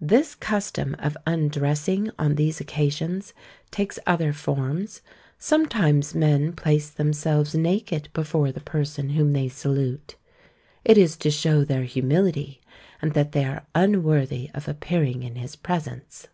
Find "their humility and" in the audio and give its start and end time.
11.62-13.12